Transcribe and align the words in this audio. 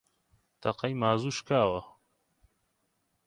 تەقەی 0.61 0.93
مازوو 1.01 1.35
شکاوە 1.37 1.81